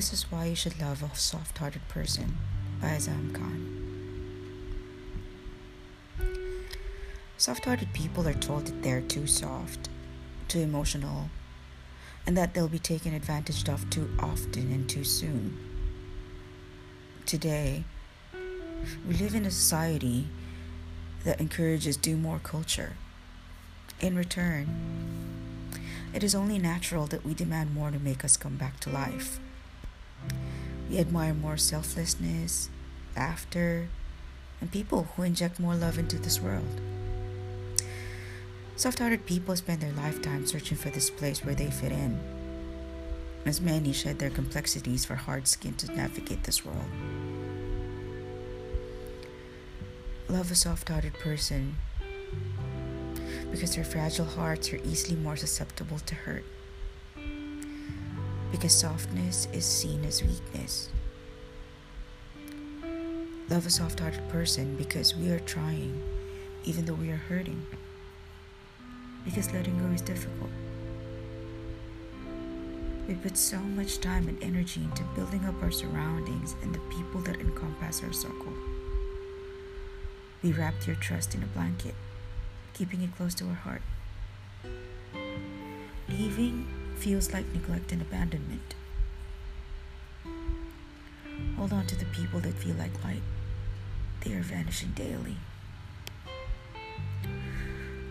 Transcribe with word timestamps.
This 0.00 0.14
is 0.14 0.32
why 0.32 0.46
you 0.46 0.54
should 0.54 0.80
love 0.80 1.02
a 1.02 1.14
soft 1.14 1.58
hearted 1.58 1.86
person 1.88 2.38
by 2.80 2.88
Azam 2.88 3.34
Khan. 3.34 3.66
Soft 7.36 7.66
hearted 7.66 7.92
people 7.92 8.26
are 8.26 8.32
told 8.32 8.64
that 8.64 8.82
they're 8.82 9.02
too 9.02 9.26
soft, 9.26 9.90
too 10.48 10.60
emotional, 10.60 11.28
and 12.26 12.34
that 12.34 12.54
they'll 12.54 12.66
be 12.66 12.78
taken 12.78 13.12
advantage 13.12 13.68
of 13.68 13.90
too 13.90 14.08
often 14.18 14.72
and 14.72 14.88
too 14.88 15.04
soon. 15.04 15.58
Today, 17.26 17.84
we 19.06 19.12
live 19.16 19.34
in 19.34 19.44
a 19.44 19.50
society 19.50 20.28
that 21.24 21.42
encourages 21.42 21.98
do 21.98 22.16
more 22.16 22.40
culture. 22.42 22.94
In 24.00 24.16
return, 24.16 25.76
it 26.14 26.24
is 26.24 26.34
only 26.34 26.58
natural 26.58 27.04
that 27.08 27.22
we 27.22 27.34
demand 27.34 27.74
more 27.74 27.90
to 27.90 27.98
make 27.98 28.24
us 28.24 28.38
come 28.38 28.56
back 28.56 28.80
to 28.80 28.88
life. 28.88 29.38
We 30.90 30.98
admire 30.98 31.34
more 31.34 31.56
selflessness, 31.56 32.68
laughter, 33.16 33.88
and 34.60 34.72
people 34.72 35.04
who 35.14 35.22
inject 35.22 35.60
more 35.60 35.76
love 35.76 35.98
into 35.98 36.18
this 36.18 36.40
world. 36.40 36.80
Soft 38.74 38.98
hearted 38.98 39.24
people 39.24 39.54
spend 39.54 39.82
their 39.82 39.92
lifetime 39.92 40.48
searching 40.48 40.76
for 40.76 40.90
this 40.90 41.08
place 41.08 41.44
where 41.44 41.54
they 41.54 41.70
fit 41.70 41.92
in, 41.92 42.18
as 43.46 43.60
many 43.60 43.92
shed 43.92 44.18
their 44.18 44.30
complexities 44.30 45.04
for 45.04 45.14
hard 45.14 45.46
skin 45.46 45.74
to 45.74 45.94
navigate 45.94 46.42
this 46.42 46.66
world. 46.66 46.90
Love 50.28 50.50
a 50.50 50.56
soft 50.56 50.88
hearted 50.88 51.14
person 51.14 51.76
because 53.52 53.76
their 53.76 53.84
fragile 53.84 54.24
hearts 54.24 54.72
are 54.72 54.80
easily 54.84 55.14
more 55.14 55.36
susceptible 55.36 56.00
to 56.00 56.16
hurt. 56.16 56.44
Because 58.50 58.74
softness 58.74 59.48
is 59.52 59.64
seen 59.64 60.04
as 60.04 60.22
weakness. 60.22 60.90
Love 63.48 63.66
a 63.66 63.70
soft 63.70 64.00
hearted 64.00 64.28
person 64.28 64.76
because 64.76 65.14
we 65.14 65.30
are 65.30 65.40
trying, 65.40 66.00
even 66.64 66.84
though 66.84 66.94
we 66.94 67.10
are 67.10 67.16
hurting 67.16 67.66
because 69.24 69.52
letting 69.52 69.78
go 69.78 69.86
is 69.92 70.00
difficult. 70.00 70.50
We 73.08 73.14
put 73.14 73.36
so 73.36 73.58
much 73.58 74.00
time 74.00 74.28
and 74.28 74.42
energy 74.42 74.82
into 74.82 75.02
building 75.16 75.44
up 75.44 75.60
our 75.62 75.70
surroundings 75.70 76.54
and 76.62 76.74
the 76.74 76.78
people 76.90 77.20
that 77.22 77.40
encompass 77.40 78.02
our 78.02 78.12
circle. 78.12 78.52
We 80.42 80.52
wrapped 80.52 80.86
your 80.86 80.96
trust 80.96 81.34
in 81.34 81.42
a 81.42 81.46
blanket, 81.46 81.94
keeping 82.72 83.02
it 83.02 83.14
close 83.16 83.34
to 83.36 83.44
our 83.46 83.54
heart. 83.54 83.82
Leaving 86.08 86.66
feels 87.00 87.32
like 87.32 87.50
neglect 87.54 87.92
and 87.92 88.02
abandonment. 88.02 88.74
Hold 91.56 91.72
on 91.72 91.86
to 91.86 91.96
the 91.96 92.04
people 92.06 92.40
that 92.40 92.52
feel 92.52 92.74
like 92.74 93.02
light. 93.02 93.22
They 94.20 94.34
are 94.34 94.42
vanishing 94.42 94.90
daily. 94.90 95.36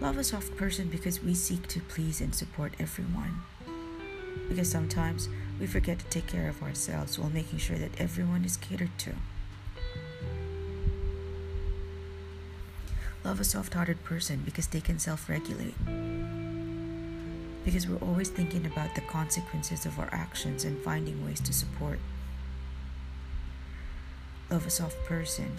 Love 0.00 0.18
a 0.18 0.24
soft 0.24 0.56
person 0.56 0.88
because 0.88 1.22
we 1.22 1.32
seek 1.32 1.68
to 1.68 1.80
please 1.80 2.20
and 2.20 2.34
support 2.34 2.72
everyone. 2.80 3.42
Because 4.48 4.68
sometimes 4.68 5.28
we 5.60 5.68
forget 5.68 6.00
to 6.00 6.04
take 6.06 6.26
care 6.26 6.48
of 6.48 6.60
ourselves 6.60 7.20
while 7.20 7.30
making 7.30 7.60
sure 7.60 7.78
that 7.78 8.00
everyone 8.00 8.44
is 8.44 8.56
catered 8.56 8.98
to. 8.98 9.12
Love 13.24 13.38
a 13.38 13.44
soft 13.44 13.74
hearted 13.74 14.02
person 14.02 14.42
because 14.44 14.66
they 14.66 14.80
can 14.80 14.98
self 14.98 15.28
regulate. 15.28 15.76
Because 17.64 17.86
we're 17.86 18.08
always 18.08 18.28
thinking 18.28 18.66
about 18.66 18.94
the 18.94 19.00
consequences 19.02 19.86
of 19.86 19.98
our 19.98 20.08
actions 20.12 20.64
and 20.64 20.82
finding 20.82 21.24
ways 21.24 21.40
to 21.40 21.52
support. 21.52 21.98
Love 24.50 24.66
a 24.66 24.70
soft 24.70 24.96
person 25.04 25.50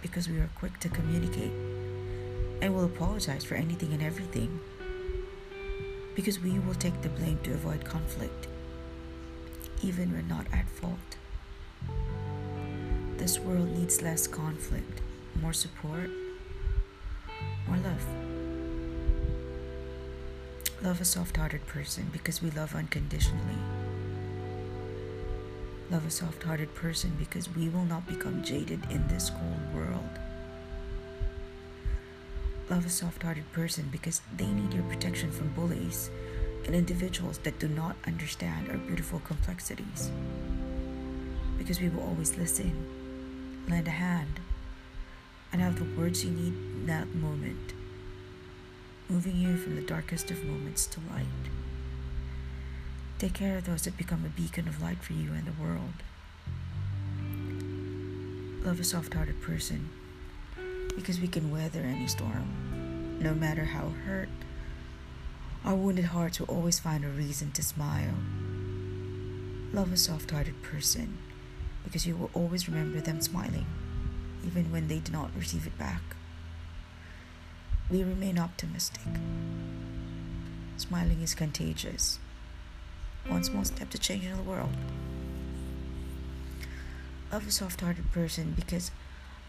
because 0.00 0.28
we 0.28 0.38
are 0.38 0.50
quick 0.54 0.78
to 0.80 0.88
communicate 0.88 1.52
and 2.62 2.74
will 2.74 2.84
apologize 2.84 3.44
for 3.44 3.54
anything 3.54 3.92
and 3.92 4.02
everything. 4.02 4.60
Because 6.14 6.40
we 6.40 6.58
will 6.58 6.74
take 6.74 7.00
the 7.02 7.08
blame 7.08 7.38
to 7.44 7.52
avoid 7.52 7.84
conflict, 7.84 8.48
even 9.82 10.12
when 10.12 10.26
not 10.28 10.46
at 10.52 10.68
fault. 10.68 11.16
This 13.16 13.38
world 13.38 13.76
needs 13.76 14.02
less 14.02 14.26
conflict, 14.26 15.00
more 15.40 15.52
support, 15.52 16.10
more 17.66 17.76
love. 17.78 18.27
Love 20.80 21.00
a 21.00 21.04
soft 21.04 21.36
hearted 21.36 21.66
person 21.66 22.08
because 22.12 22.40
we 22.40 22.52
love 22.52 22.72
unconditionally. 22.72 23.58
Love 25.90 26.06
a 26.06 26.10
soft 26.10 26.40
hearted 26.44 26.72
person 26.76 27.10
because 27.18 27.52
we 27.56 27.68
will 27.68 27.84
not 27.84 28.06
become 28.06 28.44
jaded 28.44 28.80
in 28.88 29.06
this 29.08 29.30
cold 29.30 29.74
world. 29.74 30.08
Love 32.70 32.86
a 32.86 32.90
soft 32.90 33.24
hearted 33.24 33.50
person 33.52 33.88
because 33.90 34.20
they 34.36 34.46
need 34.46 34.72
your 34.72 34.84
protection 34.84 35.32
from 35.32 35.48
bullies 35.48 36.10
and 36.64 36.76
individuals 36.76 37.38
that 37.38 37.58
do 37.58 37.66
not 37.66 37.96
understand 38.06 38.70
our 38.70 38.76
beautiful 38.76 39.18
complexities. 39.20 40.12
Because 41.58 41.80
we 41.80 41.88
will 41.88 42.04
always 42.04 42.36
listen, 42.36 43.64
lend 43.68 43.88
a 43.88 43.90
hand, 43.90 44.38
and 45.52 45.60
have 45.60 45.76
the 45.76 46.00
words 46.00 46.24
you 46.24 46.30
need 46.30 46.52
in 46.52 46.86
that 46.86 47.12
moment, 47.16 47.72
moving 49.08 49.36
you 49.36 49.56
from 49.56 49.74
the 49.74 49.82
darkest 49.82 50.30
of 50.30 50.44
moments 50.44 50.86
to 50.86 51.00
light. 51.12 51.26
Take 53.18 53.32
care 53.32 53.56
of 53.56 53.64
those 53.64 53.82
that 53.82 53.96
become 53.96 54.24
a 54.24 54.40
beacon 54.40 54.68
of 54.68 54.82
light 54.82 55.02
for 55.02 55.14
you 55.14 55.32
and 55.32 55.46
the 55.46 55.62
world. 55.62 56.02
Love 58.64 58.78
a 58.78 58.84
soft 58.84 59.14
hearted 59.14 59.40
person 59.40 59.88
because 60.94 61.20
we 61.20 61.28
can 61.28 61.50
weather 61.50 61.80
any 61.80 62.06
storm, 62.06 63.18
no 63.20 63.32
matter 63.32 63.64
how 63.64 63.88
hurt. 64.04 64.28
Our 65.64 65.74
wounded 65.74 66.06
hearts 66.06 66.38
will 66.38 66.54
always 66.54 66.78
find 66.78 67.04
a 67.04 67.08
reason 67.08 67.50
to 67.52 67.62
smile. 67.62 68.14
Love 69.72 69.92
a 69.92 69.96
soft 69.96 70.30
hearted 70.30 70.62
person 70.62 71.16
because 71.82 72.06
you 72.06 72.14
will 72.14 72.30
always 72.34 72.68
remember 72.68 73.00
them 73.00 73.22
smiling, 73.22 73.66
even 74.46 74.70
when 74.70 74.88
they 74.88 74.98
do 74.98 75.12
not 75.12 75.30
receive 75.34 75.66
it 75.66 75.78
back. 75.78 76.02
We 77.90 78.02
remain 78.02 78.38
optimistic. 78.38 79.00
Smiling 80.76 81.22
is 81.22 81.34
contagious. 81.34 82.18
One 83.26 83.42
small 83.42 83.64
step 83.64 83.88
to 83.90 83.98
changing 83.98 84.36
the 84.36 84.42
world. 84.42 84.68
Love 87.32 87.46
a 87.46 87.50
soft 87.50 87.80
hearted 87.80 88.12
person 88.12 88.52
because 88.54 88.90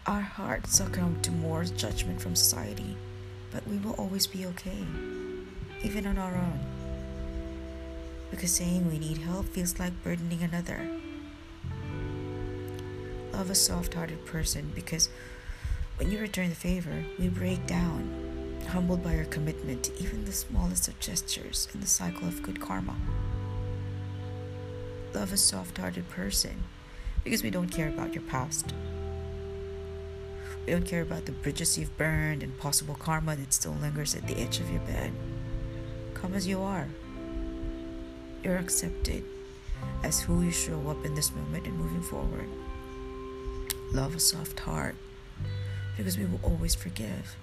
our 0.06 0.22
hearts 0.22 0.74
succumb 0.74 1.20
to 1.20 1.30
more 1.30 1.64
judgment 1.64 2.22
from 2.22 2.34
society, 2.34 2.96
but 3.50 3.66
we 3.68 3.76
will 3.76 3.92
always 3.92 4.26
be 4.26 4.46
okay, 4.46 4.86
even 5.82 6.06
on 6.06 6.16
our 6.16 6.34
own. 6.34 6.60
Because 8.30 8.52
saying 8.52 8.90
we 8.90 8.98
need 8.98 9.18
help 9.18 9.46
feels 9.48 9.78
like 9.78 10.02
burdening 10.02 10.42
another. 10.42 10.88
Love 13.34 13.50
a 13.50 13.54
soft 13.54 13.92
hearted 13.92 14.24
person 14.24 14.72
because 14.74 15.10
when 15.96 16.10
you 16.10 16.18
return 16.18 16.48
the 16.48 16.54
favor, 16.54 17.04
we 17.18 17.28
break 17.28 17.66
down, 17.66 18.19
humbled 18.70 19.02
by 19.02 19.14
your 19.14 19.24
commitment 19.24 19.82
to 19.82 20.02
even 20.02 20.24
the 20.24 20.32
smallest 20.32 20.86
of 20.86 20.98
gestures 21.00 21.66
in 21.74 21.80
the 21.80 21.86
cycle 21.86 22.28
of 22.28 22.42
good 22.42 22.60
karma. 22.60 22.94
Love 25.12 25.32
a 25.32 25.36
soft 25.36 25.76
hearted 25.76 26.08
person 26.08 26.62
because 27.24 27.42
we 27.42 27.50
don't 27.50 27.68
care 27.68 27.88
about 27.88 28.14
your 28.14 28.22
past. 28.22 28.72
We 30.64 30.72
don't 30.72 30.86
care 30.86 31.02
about 31.02 31.26
the 31.26 31.32
bridges 31.32 31.76
you've 31.76 31.96
burned 31.98 32.44
and 32.44 32.56
possible 32.58 32.94
karma 32.94 33.34
that 33.34 33.52
still 33.52 33.72
lingers 33.72 34.14
at 34.14 34.28
the 34.28 34.38
edge 34.38 34.60
of 34.60 34.70
your 34.70 34.82
bed. 34.82 35.12
Come 36.14 36.34
as 36.34 36.46
you 36.46 36.62
are. 36.62 36.86
You're 38.44 38.56
accepted 38.56 39.24
as 40.04 40.20
who 40.20 40.42
you 40.42 40.52
show 40.52 40.80
up 40.88 41.04
in 41.04 41.16
this 41.16 41.34
moment 41.34 41.66
and 41.66 41.76
moving 41.76 42.02
forward. 42.02 42.48
Love 43.92 44.14
a 44.14 44.20
soft 44.20 44.60
heart 44.60 44.94
because 45.96 46.16
we 46.16 46.24
will 46.24 46.40
always 46.44 46.76
forgive. 46.76 47.36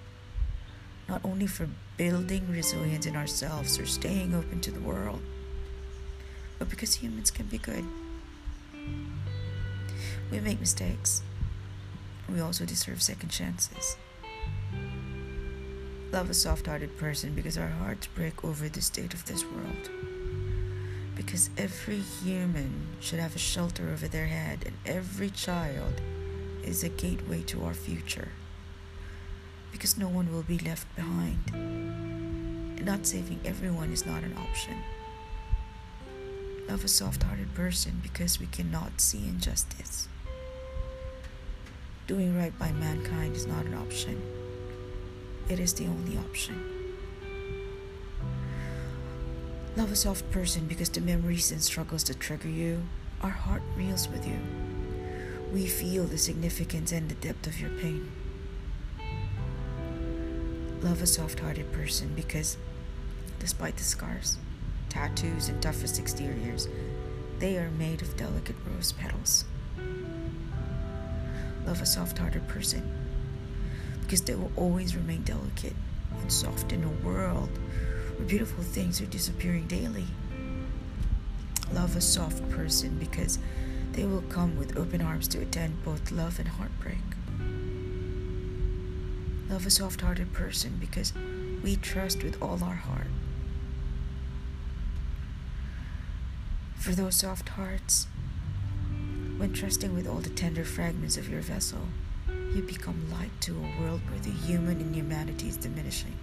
Not 1.08 1.24
only 1.24 1.46
for 1.46 1.68
building 1.96 2.46
resilience 2.50 3.06
in 3.06 3.16
ourselves 3.16 3.78
or 3.78 3.86
staying 3.86 4.34
open 4.34 4.60
to 4.60 4.70
the 4.70 4.80
world, 4.80 5.20
but 6.58 6.68
because 6.68 6.94
humans 6.94 7.30
can 7.30 7.46
be 7.46 7.58
good. 7.58 7.84
We 10.30 10.40
make 10.40 10.60
mistakes 10.60 11.22
we 12.28 12.40
also 12.40 12.64
deserve 12.64 13.02
second 13.02 13.30
chances. 13.30 13.96
Love 16.12 16.30
a 16.30 16.34
soft 16.34 16.66
hearted 16.66 16.96
person 16.98 17.34
because 17.34 17.58
our 17.58 17.68
hearts 17.68 18.06
break 18.08 18.44
over 18.44 18.68
the 18.68 18.82
state 18.82 19.14
of 19.14 19.24
this 19.24 19.44
world. 19.44 19.90
Because 21.14 21.50
every 21.56 21.98
human 21.98 22.86
should 23.00 23.18
have 23.18 23.34
a 23.34 23.38
shelter 23.38 23.88
over 23.90 24.08
their 24.08 24.26
head, 24.26 24.62
and 24.64 24.76
every 24.86 25.30
child 25.30 26.00
is 26.62 26.84
a 26.84 26.88
gateway 26.88 27.42
to 27.42 27.64
our 27.64 27.74
future. 27.74 28.28
Because 29.72 29.98
no 29.98 30.08
one 30.08 30.32
will 30.32 30.42
be 30.42 30.58
left 30.58 30.86
behind. 30.96 31.38
Not 32.84 33.06
saving 33.06 33.40
everyone 33.44 33.92
is 33.92 34.06
not 34.06 34.22
an 34.22 34.36
option. 34.36 34.76
Love 36.68 36.84
a 36.84 36.88
soft 36.88 37.22
hearted 37.22 37.54
person 37.54 38.00
because 38.02 38.38
we 38.38 38.46
cannot 38.46 39.00
see 39.00 39.26
injustice. 39.26 40.08
Doing 42.06 42.36
right 42.36 42.58
by 42.58 42.72
mankind 42.72 43.36
is 43.36 43.46
not 43.46 43.66
an 43.66 43.74
option, 43.74 44.20
it 45.48 45.58
is 45.58 45.72
the 45.74 45.86
only 45.86 46.16
option. 46.18 46.62
Love 49.76 49.92
a 49.92 49.96
soft 49.96 50.30
person 50.30 50.66
because 50.66 50.88
the 50.88 51.00
memories 51.00 51.52
and 51.52 51.62
struggles 51.62 52.04
that 52.04 52.18
trigger 52.18 52.48
you, 52.48 52.82
our 53.22 53.30
heart 53.30 53.62
reels 53.76 54.08
with 54.08 54.26
you. 54.26 54.38
We 55.52 55.66
feel 55.66 56.04
the 56.04 56.18
significance 56.18 56.92
and 56.92 57.08
the 57.08 57.14
depth 57.14 57.46
of 57.46 57.60
your 57.60 57.70
pain. 57.70 58.10
Love 60.82 61.02
a 61.02 61.06
soft 61.06 61.40
hearted 61.40 61.72
person 61.72 62.12
because, 62.14 62.56
despite 63.40 63.76
the 63.76 63.82
scars, 63.82 64.38
tattoos, 64.88 65.48
and 65.48 65.60
toughest 65.60 65.98
exteriors, 65.98 66.68
they 67.40 67.58
are 67.58 67.70
made 67.72 68.00
of 68.00 68.16
delicate 68.16 68.54
rose 68.64 68.92
petals. 68.92 69.44
Love 71.66 71.82
a 71.82 71.86
soft 71.86 72.16
hearted 72.18 72.46
person 72.46 72.82
because 74.02 74.22
they 74.22 74.36
will 74.36 74.52
always 74.56 74.94
remain 74.94 75.22
delicate 75.22 75.74
and 76.20 76.32
soft 76.32 76.72
in 76.72 76.84
a 76.84 77.06
world 77.06 77.50
where 78.16 78.28
beautiful 78.28 78.62
things 78.62 79.00
are 79.00 79.06
disappearing 79.06 79.66
daily. 79.66 80.06
Love 81.72 81.96
a 81.96 82.00
soft 82.00 82.48
person 82.50 82.96
because 82.98 83.40
they 83.92 84.04
will 84.04 84.22
come 84.22 84.56
with 84.56 84.78
open 84.78 85.02
arms 85.02 85.26
to 85.26 85.40
attend 85.40 85.84
both 85.84 86.12
love 86.12 86.38
and 86.38 86.48
heartbreak. 86.48 86.98
Love 89.48 89.66
a 89.66 89.70
soft 89.70 90.02
hearted 90.02 90.32
person 90.32 90.76
because 90.78 91.12
we 91.62 91.76
trust 91.76 92.22
with 92.22 92.40
all 92.42 92.62
our 92.62 92.74
heart. 92.74 93.06
For 96.76 96.92
those 96.92 97.16
soft 97.16 97.48
hearts, 97.50 98.06
when 99.38 99.52
trusting 99.52 99.94
with 99.94 100.06
all 100.06 100.20
the 100.20 100.30
tender 100.30 100.64
fragments 100.64 101.16
of 101.16 101.28
your 101.28 101.40
vessel, 101.40 101.80
you 102.54 102.62
become 102.62 103.10
light 103.10 103.30
to 103.42 103.56
a 103.56 103.80
world 103.80 104.00
where 104.08 104.20
the 104.20 104.30
human 104.30 104.80
in 104.80 104.92
humanity 104.92 105.48
is 105.48 105.56
diminishing. 105.56 106.14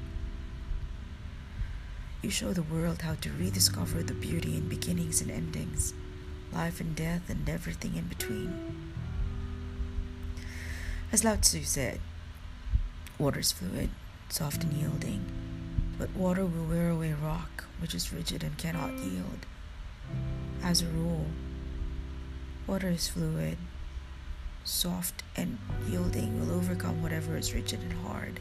You 2.21 2.29
show 2.29 2.53
the 2.53 2.63
world 2.63 3.01
how 3.01 3.15
to 3.15 3.31
rediscover 3.31 4.01
the 4.01 4.13
beauty 4.13 4.57
in 4.57 4.67
beginnings 4.67 5.21
and 5.21 5.29
endings, 5.29 5.93
life 6.51 6.79
and 6.79 6.95
death, 6.95 7.29
and 7.29 7.47
everything 7.47 7.95
in 7.95 8.05
between. 8.05 8.91
As 11.11 11.23
Lao 11.23 11.35
Tzu 11.35 11.63
said, 11.63 11.99
water 13.17 13.39
is 13.39 13.51
fluid, 13.51 13.89
soft 14.29 14.63
and 14.63 14.73
yielding, 14.73 15.25
but 15.97 16.09
water 16.15 16.45
will 16.45 16.65
wear 16.65 16.89
away 16.89 17.13
rock, 17.13 17.65
which 17.79 17.95
is 17.95 18.11
rigid 18.11 18.43
and 18.43 18.57
cannot 18.57 18.97
yield. 18.99 19.45
As 20.61 20.81
a 20.81 20.87
rule, 20.87 21.25
water 22.67 22.89
is 22.89 23.07
fluid, 23.07 23.57
soft 24.63 25.23
and 25.37 25.57
yielding 25.87 26.39
will 26.39 26.55
overcome 26.55 27.01
whatever 27.01 27.37
is 27.37 27.53
rigid 27.53 27.79
and 27.81 27.93
hard. 28.05 28.39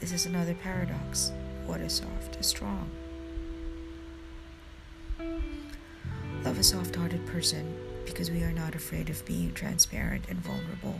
This 0.00 0.12
is 0.12 0.26
another 0.26 0.54
paradox. 0.54 1.32
What 1.66 1.80
is 1.80 1.94
soft 1.94 2.36
is 2.40 2.46
strong. 2.46 2.90
Love 6.44 6.58
a 6.58 6.62
soft 6.62 6.96
hearted 6.96 7.24
person 7.26 7.76
because 8.06 8.30
we 8.30 8.42
are 8.42 8.52
not 8.52 8.74
afraid 8.74 9.08
of 9.08 9.24
being 9.24 9.52
transparent 9.52 10.24
and 10.28 10.38
vulnerable. 10.38 10.98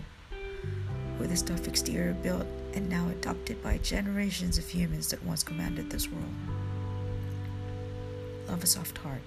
With 1.21 1.31
a 1.31 1.45
tough 1.45 1.69
exterior 1.69 2.15
built 2.15 2.47
and 2.75 2.89
now 2.89 3.09
adopted 3.11 3.63
by 3.63 3.79
generations 3.79 4.59
of 4.59 4.67
humans 4.67 5.11
that 5.11 5.23
once 5.23 5.45
commanded 5.45 5.91
this 5.91 6.11
world 6.11 6.35
love 8.51 8.65
a 8.65 8.67
soft 8.67 8.99
heart. 8.99 9.23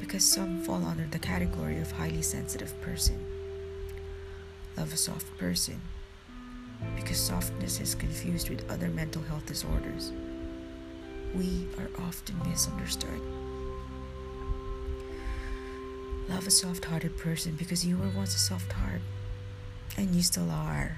Because 0.00 0.24
some 0.24 0.62
fall 0.62 0.84
under 0.84 1.06
the 1.06 1.18
category 1.18 1.78
of 1.78 1.92
highly 1.92 2.22
sensitive 2.22 2.80
person. 2.80 3.22
Love 4.76 4.92
a 4.92 4.96
soft 4.96 5.36
person. 5.36 5.80
Because 6.96 7.18
softness 7.18 7.80
is 7.80 7.94
confused 7.94 8.48
with 8.48 8.68
other 8.70 8.88
mental 8.88 9.22
health 9.22 9.44
disorders. 9.46 10.12
We 11.34 11.66
are 11.78 11.90
often 12.06 12.36
misunderstood. 12.48 13.20
Love 16.28 16.46
a 16.46 16.50
soft 16.50 16.86
hearted 16.86 17.18
person 17.18 17.54
because 17.56 17.84
you 17.84 17.98
were 17.98 18.08
once 18.16 18.34
a 18.34 18.38
soft 18.38 18.72
heart. 18.72 19.02
And 19.98 20.14
you 20.14 20.22
still 20.22 20.50
are. 20.50 20.96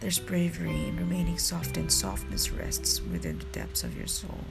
There's 0.00 0.18
bravery 0.18 0.88
in 0.88 0.98
remaining 0.98 1.38
soft, 1.38 1.78
and 1.78 1.90
softness 1.90 2.50
rests 2.50 3.00
within 3.00 3.38
the 3.38 3.44
depths 3.46 3.82
of 3.82 3.96
your 3.96 4.08
soul 4.08 4.44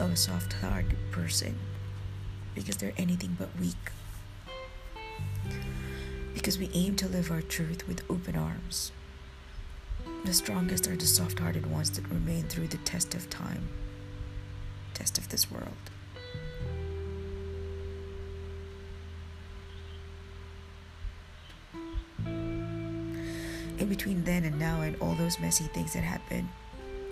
love 0.00 0.12
a 0.12 0.16
soft 0.16 0.54
hearted 0.54 0.96
person 1.10 1.58
because 2.54 2.76
they're 2.78 2.94
anything 2.96 3.36
but 3.38 3.48
weak. 3.60 3.92
Because 6.32 6.58
we 6.58 6.70
aim 6.72 6.96
to 6.96 7.08
live 7.08 7.30
our 7.30 7.42
truth 7.42 7.86
with 7.86 8.02
open 8.08 8.34
arms. 8.34 8.92
The 10.24 10.32
strongest 10.32 10.88
are 10.88 10.96
the 10.96 11.06
soft 11.06 11.38
hearted 11.38 11.70
ones 11.70 11.90
that 11.90 12.08
remain 12.08 12.44
through 12.44 12.68
the 12.68 12.78
test 12.78 13.14
of 13.14 13.28
time, 13.28 13.68
test 14.94 15.18
of 15.18 15.28
this 15.28 15.50
world. 15.50 15.90
Between 23.90 24.24
then 24.24 24.44
and 24.44 24.58
now, 24.58 24.80
and 24.80 24.96
all 25.02 25.14
those 25.14 25.38
messy 25.38 25.64
things 25.64 25.92
that 25.92 26.02
happened, 26.02 26.48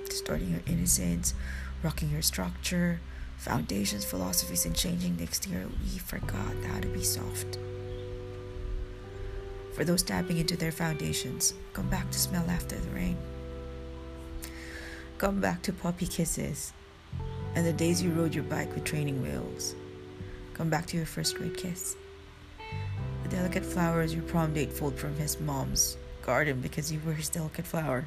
distorting 0.06 0.50
your 0.50 0.62
innocence, 0.66 1.34
rocking 1.82 2.10
your 2.10 2.22
structure, 2.22 3.00
foundations, 3.36 4.04
philosophies, 4.04 4.64
and 4.64 4.74
changing 4.74 5.16
the 5.16 5.24
exterior, 5.24 5.68
we 5.82 5.98
forgot 5.98 6.54
how 6.66 6.80
to 6.80 6.88
be 6.88 7.02
soft. 7.02 7.58
For 9.74 9.84
those 9.84 10.02
tapping 10.02 10.38
into 10.38 10.56
their 10.56 10.72
foundations, 10.72 11.52
come 11.74 11.90
back 11.90 12.10
to 12.10 12.18
smell 12.18 12.48
after 12.48 12.76
the 12.76 12.90
rain. 12.90 13.18
Come 15.18 15.40
back 15.40 15.62
to 15.62 15.72
puppy 15.72 16.06
kisses 16.06 16.72
and 17.54 17.66
the 17.66 17.72
days 17.72 18.02
you 18.02 18.10
rode 18.10 18.34
your 18.34 18.44
bike 18.44 18.72
with 18.74 18.84
training 18.84 19.20
wheels. 19.22 19.74
Come 20.54 20.70
back 20.70 20.86
to 20.86 20.96
your 20.96 21.06
first 21.06 21.36
grade 21.36 21.56
kiss. 21.56 21.96
The 23.22 23.28
delicate 23.28 23.64
flowers 23.64 24.14
your 24.14 24.22
prom 24.24 24.52
date 24.54 24.76
pulled 24.76 24.96
from 24.96 25.14
his 25.16 25.40
mom's 25.40 25.96
garden 26.28 26.60
because 26.60 26.92
you 26.92 27.00
were 27.06 27.14
his 27.14 27.30
delicate 27.30 27.66
flower. 27.66 28.04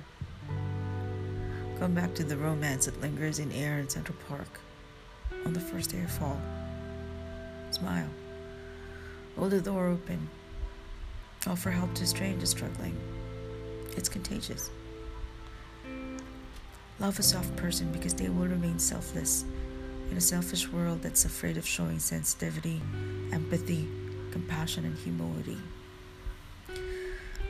Come 1.80 1.96
back 1.96 2.14
to 2.14 2.24
the 2.24 2.38
romance 2.38 2.86
that 2.86 3.02
lingers 3.02 3.40
in 3.40 3.52
air 3.52 3.80
in 3.80 3.90
Central 3.90 4.16
Park 4.30 4.60
on 5.44 5.54
the 5.54 5.60
first 5.60 5.90
day 5.90 6.04
of 6.04 6.12
fall. 6.12 6.40
Smile. 7.72 8.10
Hold 9.36 9.50
the 9.50 9.60
door 9.60 9.88
open. 9.88 10.30
Offer 11.48 11.72
help 11.72 11.96
to 11.96 12.06
strangers 12.06 12.52
struggling. 12.52 12.96
It's 13.98 14.08
contagious. 14.08 14.70
Love 17.00 17.18
a 17.18 17.24
soft 17.24 17.56
person 17.56 17.92
because 17.92 18.14
they 18.14 18.30
will 18.30 18.46
remain 18.46 18.78
selfless 18.78 19.46
in 20.12 20.18
a 20.18 20.22
selfish 20.22 20.72
world 20.72 21.02
that's 21.02 21.26
afraid 21.26 21.58
of 21.58 21.66
showing 21.66 21.98
sensitivity, 21.98 22.84
empathy, 23.34 23.88
compassion, 24.32 24.86
and 24.86 24.96
humility. 25.00 25.58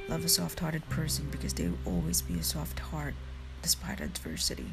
Love 0.09 0.25
a 0.25 0.29
soft 0.29 0.59
hearted 0.59 0.87
person 0.89 1.27
because 1.31 1.53
they 1.53 1.67
will 1.67 1.77
always 1.85 2.21
be 2.21 2.37
a 2.37 2.43
soft 2.43 2.79
heart 2.79 3.13
despite 3.61 4.01
adversity. 4.01 4.71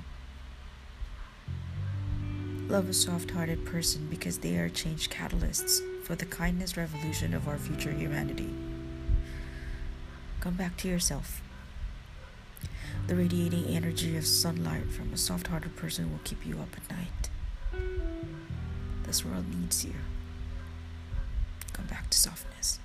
Love 2.69 2.89
a 2.89 2.93
soft 2.93 3.31
hearted 3.31 3.65
person 3.65 4.07
because 4.11 4.39
they 4.39 4.57
are 4.59 4.69
change 4.69 5.09
catalysts 5.09 5.81
for 6.05 6.15
the 6.15 6.27
kindness 6.27 6.77
revolution 6.77 7.33
of 7.33 7.49
our 7.49 7.57
future 7.57 7.93
humanity. 7.93 8.51
Come 10.41 10.55
back 10.55 10.77
to 10.79 10.89
yourself. 10.89 11.41
The 13.07 13.15
radiating 13.17 13.65
energy 13.67 14.17
of 14.17 14.27
sunlight 14.27 14.91
from 14.91 15.13
a 15.13 15.17
soft 15.17 15.47
hearted 15.47 15.77
person 15.77 16.11
will 16.11 16.21
keep 16.25 16.45
you 16.45 16.59
up 16.59 16.69
at 16.77 16.91
night. 16.95 17.31
This 19.05 19.25
world 19.25 19.47
needs 19.49 19.85
you. 19.85 19.95
Come 21.73 21.87
back 21.87 22.11
to 22.11 22.19
softness. 22.19 22.81